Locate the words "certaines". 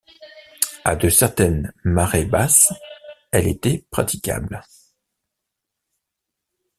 1.09-1.71